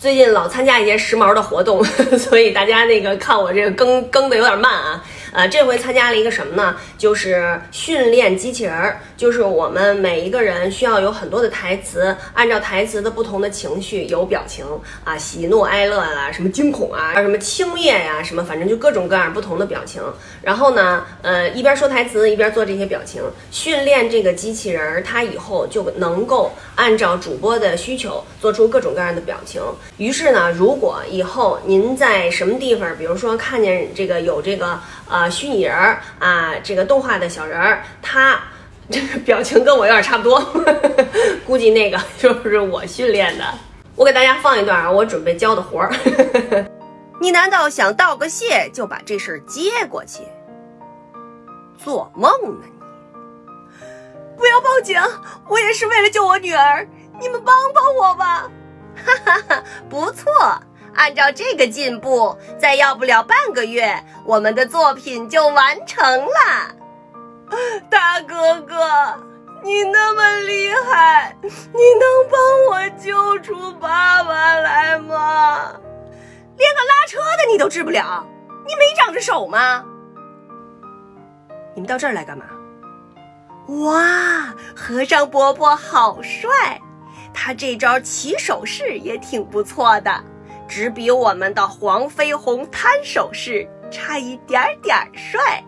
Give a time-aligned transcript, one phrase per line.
[0.00, 1.84] 最近老参加一些时髦的活动，
[2.18, 5.04] 所以大家那个看我这个更更的有点慢啊。
[5.32, 6.76] 呃，这回参加了一个什么呢？
[6.98, 14.64] 就是训练机器人儿，就是我们每一个人需要有很多的台词，按照台词的不同的情绪有表情
[15.04, 20.02] 啊，喜怒哀乐啦，什么惊恐啊，什么轻蔑呀，什么反正就各种各样不同的表情。
[20.42, 29.62] 然后呢，呃，一边说台词一边做这些表情，训练这个机器人儿，它以后就能够按照主播的需求做出各种各样的表情。
[29.96, 38.38] 于是呢，如果以后您在什么地方，比如说看见这个有这个呃虚拟人儿啊，这个动画的小人儿，他
[38.90, 40.40] 这个表情跟我有点差不多，
[41.46, 43.44] 估计那个就是我训练的。
[43.96, 45.92] 我给大家放一段啊，我准备教的活儿。
[47.20, 50.22] 你难道想道个谢就把这事儿接过去？
[51.76, 52.30] 做梦
[52.60, 53.86] 呢你！
[54.36, 54.98] 不要报警，
[55.48, 56.86] 我也是为了救我女儿，
[57.20, 58.50] 你们帮帮我吧！
[58.96, 60.30] 哈哈哈，不错，
[61.00, 66.76] 按照这个进步，再要不了半个月，我们的作品就完成了。
[67.88, 68.76] 大哥哥，
[69.64, 75.72] 你那么厉害，你能帮我救出爸爸来吗？
[76.58, 78.22] 连个拉车的你都治不了，
[78.66, 79.82] 你没长着手吗？
[81.74, 82.44] 你们到这儿来干嘛？
[83.68, 86.78] 哇，和尚伯伯好帅，
[87.32, 90.22] 他这招起手式也挺不错的，
[90.70, 95.62] 只比我们的黄飞鸿摊手式差一点点帅。